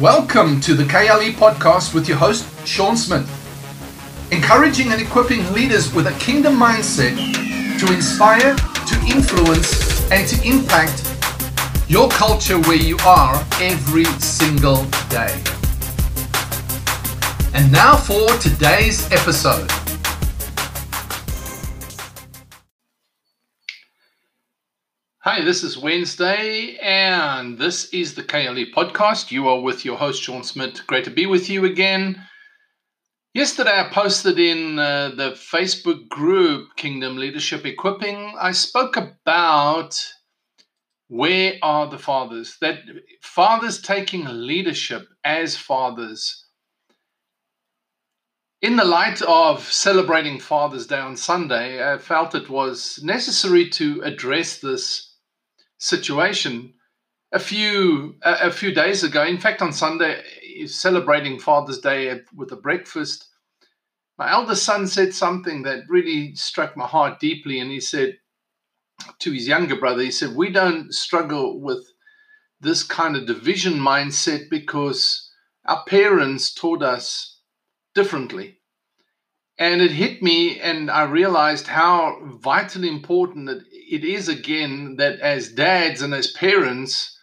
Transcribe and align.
Welcome 0.00 0.60
to 0.60 0.74
the 0.74 0.84
KLE 0.84 1.32
podcast 1.32 1.92
with 1.92 2.06
your 2.06 2.18
host, 2.18 2.46
Sean 2.64 2.96
Smith. 2.96 3.28
Encouraging 4.30 4.92
and 4.92 5.02
equipping 5.02 5.52
leaders 5.52 5.92
with 5.92 6.06
a 6.06 6.12
kingdom 6.20 6.54
mindset 6.54 7.16
to 7.80 7.92
inspire, 7.92 8.54
to 8.54 9.12
influence, 9.12 10.08
and 10.12 10.24
to 10.28 10.40
impact 10.48 11.02
your 11.88 12.08
culture 12.10 12.60
where 12.60 12.76
you 12.76 12.96
are 13.04 13.44
every 13.60 14.04
single 14.20 14.84
day. 15.08 15.36
And 17.52 17.72
now 17.72 17.96
for 17.96 18.28
today's 18.38 19.10
episode. 19.10 19.68
Hi, 25.30 25.44
this 25.44 25.62
is 25.62 25.76
Wednesday, 25.76 26.78
and 26.80 27.58
this 27.58 27.92
is 27.92 28.14
the 28.14 28.22
KLE 28.22 28.72
podcast. 28.74 29.30
You 29.30 29.46
are 29.48 29.60
with 29.60 29.84
your 29.84 29.98
host, 29.98 30.22
Sean 30.22 30.42
Smith. 30.42 30.86
Great 30.86 31.04
to 31.04 31.10
be 31.10 31.26
with 31.26 31.50
you 31.50 31.66
again. 31.66 32.26
Yesterday, 33.34 33.78
I 33.78 33.90
posted 33.92 34.38
in 34.38 34.78
uh, 34.78 35.10
the 35.10 35.32
Facebook 35.32 36.08
group 36.08 36.76
Kingdom 36.76 37.18
Leadership 37.18 37.66
Equipping. 37.66 38.36
I 38.40 38.52
spoke 38.52 38.96
about 38.96 40.02
where 41.08 41.56
are 41.62 41.90
the 41.90 41.98
fathers? 41.98 42.56
That 42.62 42.78
fathers 43.20 43.82
taking 43.82 44.24
leadership 44.24 45.08
as 45.24 45.58
fathers. 45.58 46.46
In 48.62 48.76
the 48.76 48.84
light 48.86 49.20
of 49.20 49.70
celebrating 49.70 50.40
Father's 50.40 50.86
Day 50.86 50.98
on 50.98 51.18
Sunday, 51.18 51.86
I 51.86 51.98
felt 51.98 52.34
it 52.34 52.48
was 52.48 52.98
necessary 53.02 53.68
to 53.68 54.00
address 54.04 54.58
this 54.58 55.07
situation 55.78 56.74
a 57.32 57.38
few 57.38 58.16
a, 58.22 58.48
a 58.48 58.50
few 58.50 58.72
days 58.74 59.04
ago. 59.04 59.24
In 59.24 59.38
fact, 59.38 59.62
on 59.62 59.72
Sunday, 59.72 60.22
celebrating 60.66 61.38
Father's 61.38 61.80
Day 61.80 62.20
with 62.34 62.52
a 62.52 62.56
breakfast, 62.56 63.28
my 64.18 64.30
eldest 64.30 64.64
son 64.64 64.86
said 64.86 65.14
something 65.14 65.62
that 65.62 65.88
really 65.88 66.34
struck 66.34 66.76
my 66.76 66.86
heart 66.86 67.20
deeply, 67.20 67.60
and 67.60 67.70
he 67.70 67.80
said 67.80 68.18
to 69.20 69.32
his 69.32 69.46
younger 69.46 69.76
brother, 69.76 70.02
he 70.02 70.10
said, 70.10 70.34
"We 70.34 70.50
don't 70.50 70.92
struggle 70.92 71.60
with 71.60 71.86
this 72.60 72.82
kind 72.82 73.16
of 73.16 73.26
division 73.26 73.74
mindset 73.74 74.50
because 74.50 75.30
our 75.66 75.84
parents 75.84 76.52
taught 76.52 76.82
us 76.82 77.40
differently." 77.94 78.57
And 79.58 79.82
it 79.82 79.90
hit 79.90 80.22
me, 80.22 80.60
and 80.60 80.88
I 80.88 81.02
realized 81.02 81.66
how 81.66 82.20
vitally 82.22 82.88
important 82.88 83.50
it, 83.72 84.04
is 84.04 84.28
again 84.28 84.96
that 84.96 85.18
as 85.18 85.52
dads 85.52 86.00
and 86.00 86.14
as 86.14 86.30
parents, 86.30 87.18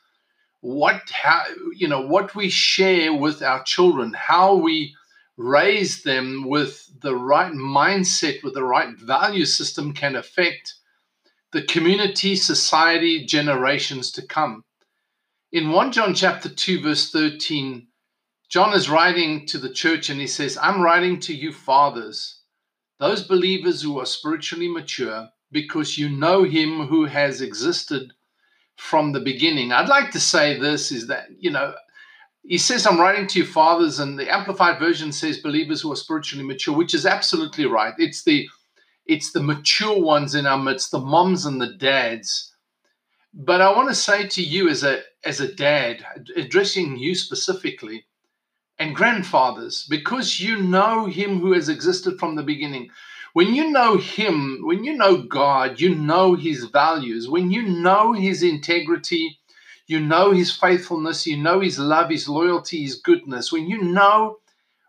what 0.59 1.09
how 1.11 1.45
you 1.75 1.87
know 1.87 2.01
what 2.01 2.35
we 2.35 2.49
share 2.49 3.13
with 3.13 3.41
our 3.41 3.63
children, 3.63 4.13
how 4.13 4.55
we 4.55 4.93
raise 5.37 6.03
them 6.03 6.45
with 6.49 6.89
the 7.01 7.15
right 7.15 7.53
mindset, 7.53 8.43
with 8.43 8.53
the 8.53 8.63
right 8.63 8.97
value 8.97 9.45
system, 9.45 9.93
can 9.93 10.15
affect 10.15 10.73
the 11.53 11.63
community, 11.63 12.35
society, 12.35 13.25
generations 13.25 14.11
to 14.11 14.25
come. 14.27 14.63
In 15.53 15.71
1 15.71 15.93
John 15.93 16.13
chapter 16.13 16.49
2, 16.49 16.81
verse 16.81 17.11
13, 17.11 17.87
John 18.49 18.73
is 18.73 18.89
writing 18.89 19.45
to 19.47 19.57
the 19.57 19.73
church 19.73 20.09
and 20.09 20.19
he 20.19 20.27
says, 20.27 20.57
I'm 20.61 20.81
writing 20.81 21.19
to 21.21 21.33
you, 21.33 21.51
fathers, 21.51 22.41
those 22.99 23.23
believers 23.23 23.81
who 23.81 23.99
are 23.99 24.05
spiritually 24.05 24.67
mature, 24.67 25.29
because 25.51 25.97
you 25.97 26.09
know 26.09 26.43
him 26.43 26.87
who 26.87 27.05
has 27.05 27.41
existed 27.41 28.13
from 28.77 29.11
the 29.11 29.19
beginning. 29.19 29.71
I'd 29.71 29.89
like 29.89 30.11
to 30.11 30.19
say 30.19 30.59
this 30.59 30.91
is 30.91 31.07
that, 31.07 31.27
you 31.39 31.49
know, 31.49 31.73
he 32.47 32.57
says, 32.57 32.85
I'm 32.85 32.99
writing 32.99 33.25
to 33.27 33.39
you, 33.39 33.45
fathers, 33.45 33.99
and 33.99 34.19
the 34.19 34.31
Amplified 34.31 34.79
Version 34.79 35.11
says 35.11 35.39
believers 35.39 35.81
who 35.81 35.91
are 35.91 35.95
spiritually 35.95 36.45
mature, 36.45 36.75
which 36.75 36.93
is 36.93 37.05
absolutely 37.05 37.65
right. 37.65 37.93
It's 37.97 38.23
the 38.23 38.47
it's 39.07 39.31
the 39.31 39.41
mature 39.41 39.99
ones 39.99 40.33
in 40.33 40.45
our 40.45 40.57
midst, 40.57 40.91
the 40.91 40.99
moms 40.99 41.45
and 41.45 41.61
the 41.61 41.73
dads. 41.73 42.53
But 43.33 43.61
I 43.61 43.71
want 43.71 43.89
to 43.89 43.95
say 43.95 44.27
to 44.27 44.43
you 44.43 44.69
as 44.69 44.83
a 44.83 45.01
as 45.23 45.39
a 45.39 45.53
dad, 45.53 46.05
addressing 46.35 46.97
you 46.97 47.15
specifically, 47.15 48.05
and 48.77 48.95
grandfathers, 48.95 49.85
because 49.89 50.39
you 50.39 50.57
know 50.57 51.05
him 51.05 51.39
who 51.39 51.53
has 51.53 51.69
existed 51.69 52.19
from 52.19 52.35
the 52.35 52.43
beginning. 52.43 52.89
When 53.33 53.53
you 53.53 53.69
know 53.71 53.97
him, 53.97 54.61
when 54.63 54.83
you 54.83 54.95
know 54.95 55.17
God, 55.17 55.79
you 55.79 55.95
know 55.95 56.35
his 56.35 56.65
values. 56.65 57.29
When 57.29 57.51
you 57.51 57.63
know 57.63 58.13
his 58.13 58.43
integrity, 58.43 59.39
you 59.87 59.99
know 59.99 60.31
his 60.31 60.55
faithfulness, 60.55 61.27
you 61.27 61.37
know 61.37 61.59
his 61.59 61.77
love, 61.79 62.09
his 62.09 62.27
loyalty, 62.27 62.83
his 62.83 62.95
goodness. 62.95 63.51
When 63.51 63.67
you 63.69 63.81
know 63.81 64.39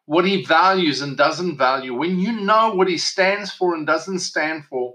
what 0.06 0.24
he 0.24 0.44
values 0.44 1.00
and 1.00 1.16
doesn't 1.16 1.58
value, 1.58 1.94
when 1.94 2.18
you 2.18 2.32
know 2.40 2.74
what 2.74 2.88
he 2.88 2.98
stands 2.98 3.50
for 3.50 3.74
and 3.74 3.86
doesn't 3.86 4.20
stand 4.20 4.64
for, 4.66 4.94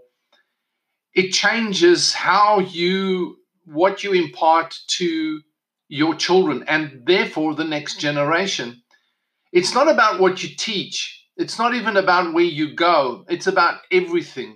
it 1.14 1.32
changes 1.32 2.14
how 2.14 2.60
you, 2.60 3.38
what 3.66 4.04
you 4.04 4.14
impart 4.14 4.78
to 4.88 5.42
your 5.92 6.16
children 6.16 6.64
and 6.70 7.02
therefore 7.06 7.54
the 7.54 7.66
next 7.66 8.00
generation. 8.00 8.82
It's 9.52 9.76
not 9.76 9.90
about 9.90 10.22
what 10.22 10.42
you 10.42 10.56
teach, 10.56 11.28
it's 11.36 11.60
not 11.60 11.76
even 11.76 11.98
about 11.98 12.34
where 12.34 12.46
you 12.46 12.74
go, 12.76 13.26
it's 13.28 13.46
about 13.46 13.82
everything. 13.92 14.56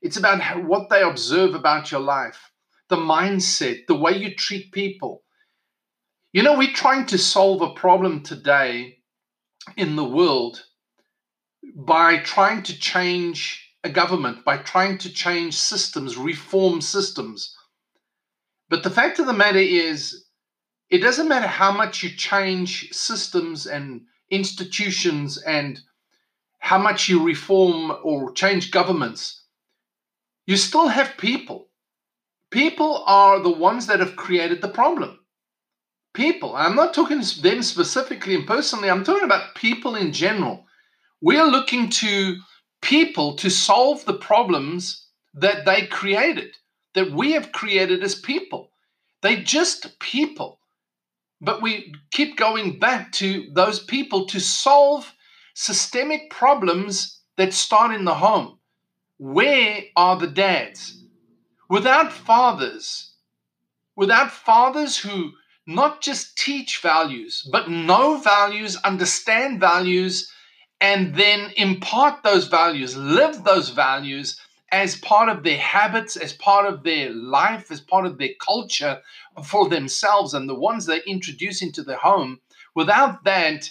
It's 0.00 0.16
about 0.16 0.64
what 0.64 0.88
they 0.88 1.02
observe 1.02 1.54
about 1.54 1.90
your 1.90 2.00
life, 2.00 2.50
the 2.88 2.96
mindset, 2.96 3.86
the 3.88 3.94
way 3.94 4.16
you 4.16 4.34
treat 4.34 4.72
people. 4.72 5.22
You 6.32 6.42
know, 6.42 6.56
we're 6.56 6.72
trying 6.72 7.04
to 7.06 7.18
solve 7.18 7.60
a 7.60 7.74
problem 7.74 8.22
today 8.22 9.00
in 9.76 9.96
the 9.96 10.08
world 10.08 10.64
by 11.76 12.20
trying 12.20 12.62
to 12.62 12.78
change 12.78 13.70
a 13.84 13.90
government, 13.90 14.46
by 14.46 14.56
trying 14.56 14.96
to 14.98 15.12
change 15.12 15.54
systems, 15.58 16.16
reform 16.16 16.80
systems. 16.80 17.54
But 18.70 18.82
the 18.82 18.90
fact 18.90 19.18
of 19.18 19.26
the 19.26 19.34
matter 19.34 19.58
is, 19.58 20.24
it 20.90 20.98
doesn't 20.98 21.28
matter 21.28 21.46
how 21.46 21.70
much 21.70 22.02
you 22.02 22.10
change 22.10 22.92
systems 22.92 23.66
and 23.66 24.02
institutions 24.30 25.38
and 25.38 25.80
how 26.58 26.78
much 26.78 27.08
you 27.08 27.22
reform 27.22 27.96
or 28.02 28.32
change 28.32 28.70
governments, 28.70 29.44
you 30.46 30.56
still 30.56 30.88
have 30.88 31.16
people. 31.16 31.68
People 32.50 33.04
are 33.06 33.40
the 33.40 33.50
ones 33.50 33.86
that 33.86 34.00
have 34.00 34.16
created 34.16 34.60
the 34.60 34.68
problem. 34.68 35.20
People, 36.12 36.56
I'm 36.56 36.74
not 36.74 36.92
talking 36.92 37.22
them 37.40 37.62
specifically 37.62 38.34
and 38.34 38.46
personally, 38.46 38.90
I'm 38.90 39.04
talking 39.04 39.24
about 39.24 39.54
people 39.54 39.94
in 39.94 40.12
general. 40.12 40.66
We're 41.20 41.46
looking 41.46 41.88
to 41.90 42.36
people 42.82 43.36
to 43.36 43.48
solve 43.48 44.04
the 44.04 44.14
problems 44.14 45.06
that 45.34 45.64
they 45.64 45.86
created, 45.86 46.56
that 46.94 47.12
we 47.12 47.32
have 47.32 47.52
created 47.52 48.02
as 48.02 48.16
people. 48.16 48.72
They're 49.22 49.42
just 49.42 50.00
people. 50.00 50.59
But 51.40 51.62
we 51.62 51.94
keep 52.10 52.36
going 52.36 52.78
back 52.78 53.12
to 53.12 53.48
those 53.52 53.80
people 53.82 54.26
to 54.26 54.40
solve 54.40 55.12
systemic 55.54 56.30
problems 56.30 57.20
that 57.36 57.54
start 57.54 57.94
in 57.94 58.04
the 58.04 58.14
home. 58.14 58.58
Where 59.18 59.82
are 59.96 60.16
the 60.16 60.26
dads? 60.26 61.02
Without 61.68 62.12
fathers, 62.12 63.14
without 63.96 64.30
fathers 64.30 64.98
who 64.98 65.32
not 65.66 66.02
just 66.02 66.36
teach 66.36 66.80
values, 66.82 67.48
but 67.52 67.70
know 67.70 68.18
values, 68.18 68.76
understand 68.76 69.60
values, 69.60 70.30
and 70.80 71.14
then 71.14 71.52
impart 71.56 72.22
those 72.22 72.48
values, 72.48 72.96
live 72.96 73.44
those 73.44 73.68
values, 73.68 74.40
as 74.72 74.96
part 74.96 75.28
of 75.28 75.42
their 75.42 75.58
habits, 75.58 76.16
as 76.16 76.32
part 76.32 76.66
of 76.66 76.82
their 76.84 77.10
life, 77.10 77.70
as 77.70 77.80
part 77.80 78.06
of 78.06 78.18
their 78.18 78.34
culture 78.40 79.00
for 79.44 79.68
themselves 79.68 80.34
and 80.34 80.48
the 80.48 80.54
ones 80.54 80.86
they 80.86 81.02
introduce 81.06 81.62
into 81.62 81.82
their 81.82 81.96
home. 81.96 82.40
Without 82.74 83.24
that, 83.24 83.70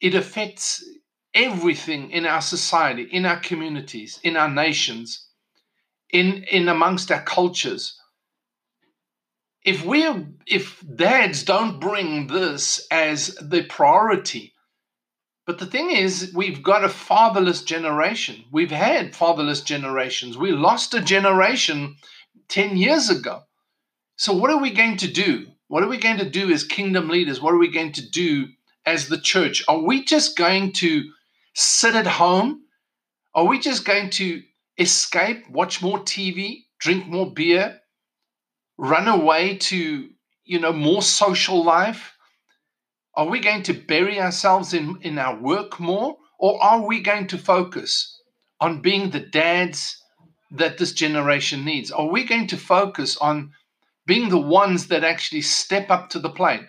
it 0.00 0.14
affects 0.14 0.84
everything 1.34 2.10
in 2.10 2.26
our 2.26 2.40
society, 2.40 3.02
in 3.02 3.26
our 3.26 3.40
communities, 3.40 4.20
in 4.22 4.36
our 4.36 4.50
nations, 4.50 5.26
in, 6.10 6.44
in 6.44 6.68
amongst 6.68 7.10
our 7.10 7.22
cultures. 7.22 7.98
If 9.64 9.84
we 9.84 10.04
if 10.46 10.84
dads 10.96 11.44
don't 11.44 11.78
bring 11.78 12.26
this 12.26 12.84
as 12.90 13.36
the 13.36 13.62
priority, 13.62 14.51
but 15.46 15.58
the 15.58 15.66
thing 15.66 15.90
is, 15.90 16.32
we've 16.34 16.62
got 16.62 16.84
a 16.84 16.88
fatherless 16.88 17.62
generation. 17.62 18.44
We've 18.52 18.70
had 18.70 19.16
fatherless 19.16 19.60
generations. 19.62 20.38
We 20.38 20.52
lost 20.52 20.94
a 20.94 21.00
generation 21.00 21.96
10 22.48 22.76
years 22.76 23.10
ago. 23.10 23.42
So, 24.16 24.32
what 24.32 24.50
are 24.50 24.60
we 24.60 24.70
going 24.70 24.98
to 24.98 25.08
do? 25.08 25.48
What 25.66 25.82
are 25.82 25.88
we 25.88 25.96
going 25.96 26.18
to 26.18 26.28
do 26.28 26.50
as 26.52 26.64
kingdom 26.64 27.08
leaders? 27.08 27.40
What 27.40 27.54
are 27.54 27.58
we 27.58 27.72
going 27.72 27.92
to 27.92 28.08
do 28.08 28.48
as 28.86 29.08
the 29.08 29.18
church? 29.18 29.64
Are 29.66 29.82
we 29.82 30.04
just 30.04 30.36
going 30.36 30.72
to 30.74 31.10
sit 31.54 31.96
at 31.96 32.06
home? 32.06 32.62
Are 33.34 33.46
we 33.46 33.58
just 33.58 33.84
going 33.84 34.10
to 34.10 34.42
escape, 34.78 35.48
watch 35.50 35.82
more 35.82 35.98
TV, 35.98 36.66
drink 36.78 37.06
more 37.06 37.32
beer, 37.32 37.80
run 38.76 39.08
away 39.08 39.56
to, 39.56 40.08
you 40.44 40.60
know, 40.60 40.72
more 40.72 41.02
social 41.02 41.64
life? 41.64 42.16
Are 43.14 43.28
we 43.28 43.40
going 43.40 43.62
to 43.64 43.74
bury 43.74 44.20
ourselves 44.20 44.72
in, 44.72 44.96
in 45.02 45.18
our 45.18 45.38
work 45.38 45.78
more? 45.78 46.16
Or 46.38 46.62
are 46.62 46.86
we 46.86 47.00
going 47.00 47.26
to 47.28 47.38
focus 47.38 48.18
on 48.60 48.80
being 48.80 49.10
the 49.10 49.20
dads 49.20 50.02
that 50.50 50.78
this 50.78 50.92
generation 50.92 51.64
needs? 51.64 51.90
Are 51.90 52.08
we 52.08 52.24
going 52.24 52.46
to 52.48 52.56
focus 52.56 53.16
on 53.18 53.52
being 54.06 54.28
the 54.28 54.38
ones 54.40 54.88
that 54.88 55.04
actually 55.04 55.42
step 55.42 55.90
up 55.90 56.10
to 56.10 56.18
the 56.18 56.30
plate? 56.30 56.62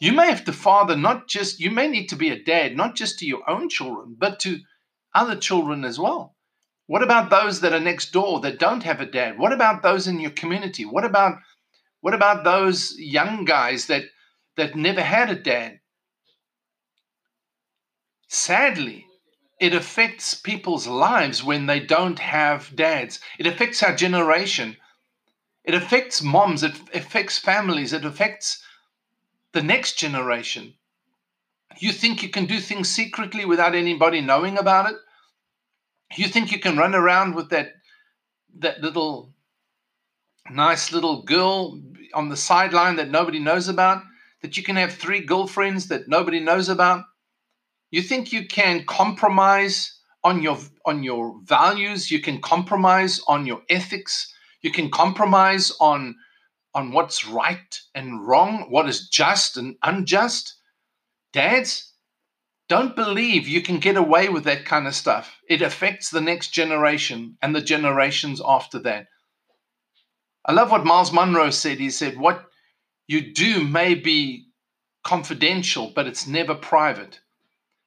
You 0.00 0.12
may 0.12 0.26
have 0.26 0.44
to 0.46 0.52
father 0.52 0.96
not 0.96 1.28
just, 1.28 1.60
you 1.60 1.70
may 1.70 1.88
need 1.88 2.08
to 2.08 2.16
be 2.16 2.30
a 2.30 2.42
dad, 2.42 2.76
not 2.76 2.96
just 2.96 3.18
to 3.18 3.26
your 3.26 3.48
own 3.48 3.68
children, 3.68 4.16
but 4.18 4.40
to 4.40 4.58
other 5.14 5.36
children 5.36 5.84
as 5.84 5.98
well. 5.98 6.34
What 6.86 7.02
about 7.02 7.30
those 7.30 7.60
that 7.60 7.72
are 7.72 7.80
next 7.80 8.12
door 8.12 8.40
that 8.40 8.58
don't 8.58 8.82
have 8.82 9.00
a 9.00 9.06
dad? 9.06 9.38
What 9.38 9.52
about 9.52 9.82
those 9.82 10.08
in 10.08 10.20
your 10.20 10.32
community? 10.32 10.84
What 10.84 11.04
about 11.04 11.38
what 12.00 12.14
about 12.14 12.42
those 12.42 12.94
young 12.98 13.44
guys 13.44 13.86
that 13.86 14.04
that 14.56 14.74
never 14.74 15.00
had 15.00 15.30
a 15.30 15.36
dad? 15.36 15.78
Sadly, 18.34 19.06
it 19.60 19.74
affects 19.74 20.32
people's 20.32 20.86
lives 20.86 21.44
when 21.44 21.66
they 21.66 21.80
don't 21.80 22.18
have 22.18 22.74
dads. 22.74 23.20
It 23.38 23.46
affects 23.46 23.82
our 23.82 23.94
generation. 23.94 24.78
It 25.64 25.74
affects 25.74 26.22
moms, 26.22 26.62
it 26.62 26.80
affects 26.94 27.38
families, 27.38 27.92
it 27.92 28.06
affects 28.06 28.64
the 29.52 29.62
next 29.62 29.98
generation. 29.98 30.72
You 31.76 31.92
think 31.92 32.22
you 32.22 32.30
can 32.30 32.46
do 32.46 32.58
things 32.58 32.88
secretly 32.88 33.44
without 33.44 33.74
anybody 33.74 34.22
knowing 34.22 34.56
about 34.56 34.90
it? 34.90 34.96
You 36.16 36.28
think 36.28 36.50
you 36.50 36.58
can 36.58 36.78
run 36.78 36.94
around 36.94 37.34
with 37.34 37.50
that 37.50 37.74
that 38.60 38.80
little 38.80 39.34
nice 40.50 40.90
little 40.90 41.20
girl 41.22 41.82
on 42.14 42.30
the 42.30 42.36
sideline 42.38 42.96
that 42.96 43.10
nobody 43.10 43.40
knows 43.40 43.68
about? 43.68 44.02
That 44.40 44.56
you 44.56 44.62
can 44.62 44.76
have 44.76 44.94
three 44.94 45.20
girlfriends 45.20 45.88
that 45.88 46.08
nobody 46.08 46.40
knows 46.40 46.70
about? 46.70 47.04
You 47.92 48.00
think 48.02 48.32
you 48.32 48.46
can 48.46 48.84
compromise 48.86 50.00
on 50.24 50.42
your 50.42 50.58
on 50.86 51.02
your 51.02 51.38
values, 51.44 52.10
you 52.10 52.20
can 52.20 52.40
compromise 52.40 53.20
on 53.28 53.46
your 53.46 53.62
ethics, 53.68 54.32
you 54.62 54.72
can 54.72 54.90
compromise 54.90 55.72
on 55.78 56.16
on 56.74 56.92
what's 56.92 57.26
right 57.26 57.80
and 57.94 58.26
wrong, 58.26 58.70
what 58.70 58.88
is 58.88 59.10
just 59.10 59.58
and 59.58 59.76
unjust. 59.82 60.56
Dads, 61.34 61.92
don't 62.68 62.96
believe 62.96 63.46
you 63.46 63.60
can 63.60 63.78
get 63.78 63.98
away 63.98 64.30
with 64.30 64.44
that 64.44 64.64
kind 64.64 64.86
of 64.86 64.94
stuff. 64.94 65.38
It 65.46 65.60
affects 65.60 66.08
the 66.08 66.22
next 66.22 66.48
generation 66.48 67.36
and 67.42 67.54
the 67.54 67.60
generations 67.60 68.40
after 68.42 68.78
that. 68.80 69.08
I 70.46 70.52
love 70.52 70.70
what 70.70 70.86
Myles 70.86 71.12
Munroe 71.12 71.50
said. 71.50 71.78
He 71.78 71.90
said, 71.90 72.18
What 72.18 72.46
you 73.06 73.34
do 73.34 73.64
may 73.64 73.94
be 73.94 74.46
confidential, 75.04 75.92
but 75.94 76.06
it's 76.06 76.26
never 76.26 76.54
private. 76.54 77.20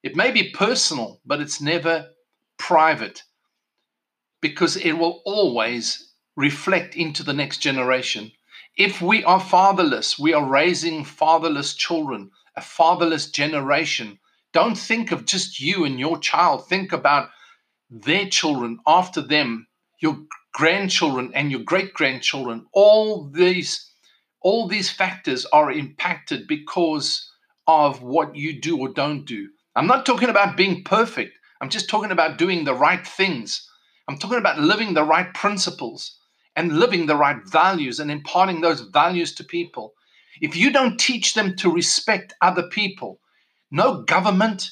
It 0.05 0.15
may 0.15 0.31
be 0.31 0.51
personal, 0.51 1.19
but 1.25 1.41
it's 1.41 1.59
never 1.59 2.11
private 2.57 3.23
because 4.41 4.77
it 4.77 4.93
will 4.93 5.21
always 5.25 6.13
reflect 6.37 6.95
into 6.95 7.23
the 7.23 7.33
next 7.33 7.57
generation. 7.57 8.31
If 8.77 9.01
we 9.01 9.25
are 9.25 9.39
fatherless, 9.41 10.17
we 10.17 10.33
are 10.33 10.45
raising 10.45 11.03
fatherless 11.03 11.73
children, 11.75 12.31
a 12.55 12.61
fatherless 12.61 13.29
generation 13.31 14.19
don't 14.55 14.77
think 14.77 15.11
of 15.11 15.25
just 15.25 15.59
you 15.59 15.83
and 15.83 15.99
your 15.99 16.17
child. 16.17 16.65
Think 16.69 16.93
about 16.93 17.27
their 17.89 18.25
children 18.29 18.79
after 18.87 19.21
them, 19.21 19.67
your 19.99 20.17
grandchildren 20.53 21.33
and 21.35 21.51
your 21.51 21.59
great 21.59 21.93
grandchildren. 21.93 22.65
All 22.71 23.29
these, 23.29 23.91
all 24.41 24.69
these 24.69 24.89
factors 24.89 25.45
are 25.47 25.69
impacted 25.69 26.47
because 26.47 27.29
of 27.67 28.01
what 28.01 28.37
you 28.37 28.61
do 28.61 28.79
or 28.79 28.87
don't 28.87 29.25
do. 29.25 29.49
I'm 29.77 29.87
not 29.87 30.05
talking 30.05 30.29
about 30.29 30.55
being 30.55 30.83
perfect. 30.83 31.37
I'm 31.59 31.69
just 31.69 31.89
talking 31.89 32.11
about 32.11 32.37
doing 32.37 32.63
the 32.63 32.73
right 32.73 33.05
things. 33.05 33.69
I'm 34.07 34.17
talking 34.17 34.37
about 34.37 34.59
living 34.59 34.93
the 34.93 35.03
right 35.03 35.33
principles 35.33 36.17
and 36.55 36.79
living 36.79 37.05
the 37.05 37.17
right 37.17 37.37
values 37.45 37.99
and 37.99 38.09
imparting 38.09 38.61
those 38.61 38.81
values 38.81 39.35
to 39.35 39.43
people. 39.43 39.93
If 40.41 40.55
you 40.55 40.71
don't 40.71 40.97
teach 40.97 41.33
them 41.33 41.55
to 41.57 41.71
respect 41.71 42.33
other 42.41 42.69
people, 42.69 43.19
no 43.69 44.03
government, 44.03 44.71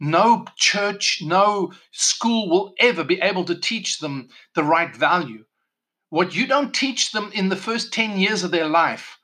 no 0.00 0.44
church, 0.56 1.20
no 1.22 1.72
school 1.92 2.50
will 2.50 2.74
ever 2.78 3.04
be 3.04 3.20
able 3.22 3.44
to 3.46 3.58
teach 3.58 4.00
them 4.00 4.28
the 4.54 4.64
right 4.64 4.94
value. 4.94 5.44
What 6.10 6.34
you 6.34 6.46
don't 6.46 6.74
teach 6.74 7.12
them 7.12 7.30
in 7.32 7.48
the 7.48 7.56
first 7.56 7.92
10 7.92 8.18
years 8.18 8.42
of 8.42 8.50
their 8.50 8.68
life, 8.68 9.18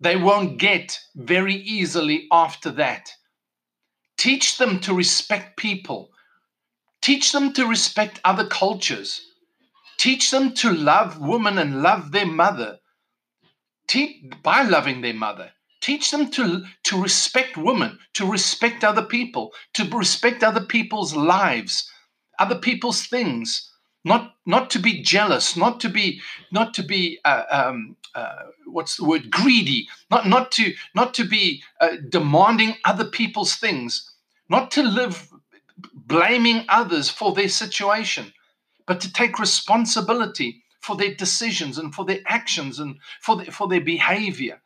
they 0.00 0.16
won't 0.16 0.58
get 0.58 0.98
very 1.14 1.54
easily 1.54 2.26
after 2.32 2.72
that. 2.72 3.12
Teach 4.22 4.56
them 4.56 4.78
to 4.82 4.94
respect 4.94 5.56
people. 5.56 6.12
Teach 7.00 7.32
them 7.32 7.52
to 7.54 7.66
respect 7.66 8.20
other 8.22 8.46
cultures. 8.46 9.20
Teach 9.98 10.30
them 10.30 10.54
to 10.62 10.72
love 10.72 11.18
women 11.18 11.58
and 11.58 11.82
love 11.82 12.12
their 12.12 12.26
mother. 12.26 12.78
By 14.44 14.62
loving 14.62 15.00
their 15.00 15.12
mother. 15.12 15.50
Teach 15.80 16.12
them 16.12 16.30
to, 16.30 16.64
to 16.84 17.02
respect 17.02 17.56
women, 17.56 17.98
to 18.14 18.24
respect 18.24 18.84
other 18.84 19.02
people, 19.02 19.52
to 19.74 19.90
respect 19.90 20.44
other 20.44 20.64
people's 20.64 21.16
lives, 21.16 21.90
other 22.38 22.58
people's 22.60 23.04
things. 23.04 23.72
Not, 24.04 24.36
not 24.46 24.70
to 24.70 24.78
be 24.78 25.02
jealous, 25.02 25.56
not 25.56 25.80
to 25.80 25.88
be, 25.88 26.20
not 26.52 26.74
to 26.74 26.84
be, 26.84 27.18
uh, 27.24 27.42
um, 27.50 27.96
uh, 28.14 28.44
what's 28.66 28.98
the 28.98 29.04
word, 29.04 29.32
greedy, 29.32 29.88
not, 30.12 30.28
not 30.28 30.52
to, 30.52 30.74
not 30.94 31.12
to 31.14 31.24
be 31.24 31.64
uh, 31.80 31.96
demanding 32.08 32.76
other 32.84 33.04
people's 33.04 33.56
things, 33.56 34.11
not 34.52 34.70
to 34.70 34.82
live 34.82 35.30
blaming 35.94 36.66
others 36.68 37.08
for 37.08 37.32
their 37.32 37.48
situation, 37.48 38.34
but 38.86 39.00
to 39.00 39.10
take 39.10 39.38
responsibility 39.38 40.62
for 40.82 40.94
their 40.94 41.14
decisions 41.14 41.78
and 41.78 41.94
for 41.94 42.04
their 42.04 42.20
actions 42.26 42.78
and 42.78 42.98
for 43.22 43.36
their, 43.36 43.46
for 43.46 43.66
their 43.66 43.80
behavior. 43.80 44.60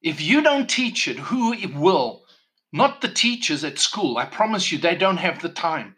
If 0.00 0.18
you 0.22 0.40
don't 0.40 0.70
teach 0.70 1.08
it, 1.08 1.18
who 1.18 1.54
will? 1.74 2.24
Not 2.72 3.02
the 3.02 3.08
teachers 3.08 3.64
at 3.64 3.78
school. 3.78 4.16
I 4.16 4.24
promise 4.24 4.72
you, 4.72 4.78
they 4.78 4.94
don't 4.94 5.18
have 5.18 5.42
the 5.42 5.50
time. 5.50 5.94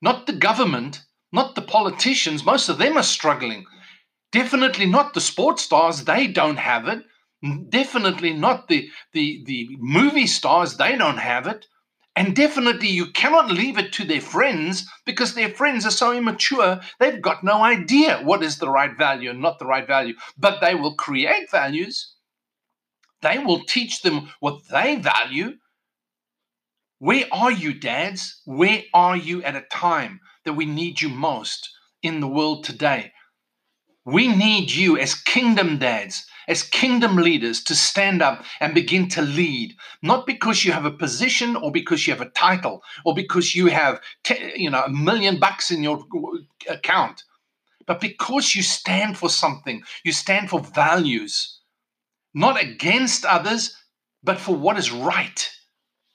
Not 0.00 0.26
the 0.26 0.32
government, 0.32 1.02
not 1.32 1.54
the 1.54 1.68
politicians. 1.76 2.46
Most 2.46 2.70
of 2.70 2.78
them 2.78 2.96
are 2.96 3.02
struggling. 3.02 3.66
Definitely 4.32 4.86
not 4.86 5.12
the 5.12 5.20
sports 5.20 5.64
stars. 5.64 6.04
They 6.04 6.28
don't 6.28 6.56
have 6.56 6.88
it. 6.88 7.04
Definitely 7.68 8.32
not 8.32 8.68
the, 8.68 8.90
the, 9.12 9.42
the 9.46 9.68
movie 9.78 10.26
stars. 10.26 10.76
They 10.76 10.96
don't 10.96 11.18
have 11.18 11.46
it. 11.46 11.66
And 12.14 12.34
definitely 12.34 12.88
you 12.88 13.12
cannot 13.12 13.50
leave 13.50 13.78
it 13.78 13.92
to 13.94 14.04
their 14.04 14.22
friends 14.22 14.86
because 15.04 15.34
their 15.34 15.50
friends 15.50 15.84
are 15.84 15.90
so 15.90 16.12
immature, 16.12 16.80
they've 16.98 17.20
got 17.20 17.44
no 17.44 17.62
idea 17.62 18.22
what 18.22 18.42
is 18.42 18.58
the 18.58 18.70
right 18.70 18.96
value 18.96 19.28
and 19.30 19.40
not 19.42 19.58
the 19.58 19.66
right 19.66 19.86
value. 19.86 20.14
But 20.38 20.60
they 20.60 20.74
will 20.74 20.94
create 20.94 21.50
values 21.50 22.16
they 23.22 23.38
will 23.38 23.64
teach 23.64 24.02
them 24.02 24.30
what 24.40 24.68
they 24.70 24.96
value. 24.96 25.58
Where 26.98 27.24
are 27.32 27.50
you, 27.50 27.74
dads? 27.74 28.40
Where 28.44 28.82
are 28.94 29.16
you 29.16 29.42
at 29.42 29.56
a 29.56 29.62
time 29.62 30.20
that 30.44 30.54
we 30.54 30.64
need 30.64 31.00
you 31.00 31.08
most 31.08 31.68
in 32.02 32.20
the 32.20 32.28
world 32.28 32.64
today? 32.64 33.12
We 34.06 34.28
need 34.28 34.70
you 34.70 34.96
as 34.98 35.14
kingdom 35.14 35.78
dads, 35.78 36.26
as 36.48 36.62
kingdom 36.62 37.16
leaders 37.16 37.62
to 37.64 37.74
stand 37.74 38.22
up 38.22 38.44
and 38.60 38.74
begin 38.74 39.08
to 39.10 39.22
lead, 39.22 39.76
not 40.02 40.26
because 40.26 40.64
you 40.64 40.72
have 40.72 40.86
a 40.86 40.90
position 40.92 41.56
or 41.56 41.72
because 41.72 42.06
you 42.06 42.14
have 42.14 42.26
a 42.26 42.30
title 42.30 42.82
or 43.04 43.14
because 43.14 43.54
you 43.54 43.66
have 43.66 44.00
you 44.56 44.70
know 44.70 44.84
a 44.84 44.90
million 44.90 45.38
bucks 45.38 45.70
in 45.70 45.82
your 45.82 46.04
account, 46.70 47.24
but 47.86 48.00
because 48.00 48.54
you 48.54 48.62
stand 48.62 49.18
for 49.18 49.28
something, 49.28 49.82
you 50.04 50.12
stand 50.12 50.48
for 50.50 50.60
values 50.60 51.56
not 52.36 52.62
against 52.62 53.24
others, 53.24 53.74
but 54.22 54.38
for 54.38 54.54
what 54.54 54.78
is 54.78 54.92
right, 54.92 55.50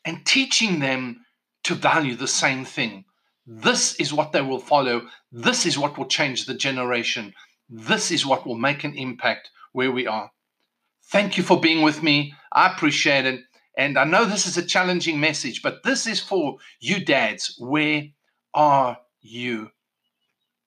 and 0.06 0.24
teaching 0.24 0.80
them 0.80 1.26
to 1.64 1.74
value 1.74 2.16
the 2.16 2.28
same 2.28 2.64
thing. 2.64 3.06
This 3.48 3.96
is 3.96 4.14
what 4.14 4.32
they 4.32 4.42
will 4.42 4.60
follow. 4.60 5.08
This 5.32 5.66
is 5.66 5.80
what 5.80 5.98
will 5.98 6.06
change 6.06 6.46
the 6.46 6.54
generation. 6.54 7.34
This 7.72 8.12
is 8.12 8.26
what 8.26 8.46
will 8.46 8.58
make 8.58 8.84
an 8.84 8.96
impact 8.96 9.50
where 9.72 9.92
we 9.92 10.06
are. 10.06 10.30
Thank 11.06 11.38
you 11.38 11.44
for 11.44 11.60
being 11.60 11.82
with 11.82 12.04
me. 12.04 12.34
I 12.52 12.72
appreciate 12.72 13.26
it. 13.26 13.42
And 13.78 13.98
I 13.98 14.04
know 14.04 14.26
this 14.26 14.46
is 14.46 14.58
a 14.58 14.66
challenging 14.66 15.20
message, 15.22 15.62
but 15.62 15.84
this 15.84 16.06
is 16.06 16.20
for 16.20 16.58
you 16.82 17.04
dads. 17.04 17.56
Where 17.58 18.04
are 18.54 18.98
you? 19.22 19.72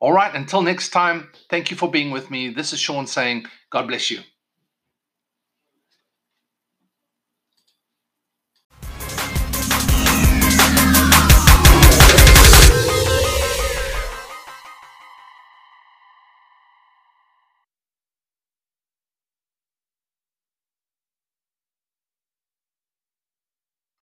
All 0.01 0.13
right, 0.13 0.35
until 0.35 0.63
next 0.63 0.91
time, 0.91 1.31
thank 1.51 1.71
you 1.71 1.77
for 1.77 1.91
being 1.91 2.11
with 2.11 2.31
me. 2.31 2.49
This 2.49 2.73
is 2.73 2.81
Sean 2.81 3.07
saying, 3.07 3.47
God 3.71 3.87
bless 3.87 4.11
you. 4.11 4.21